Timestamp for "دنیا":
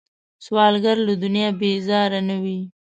1.23-1.47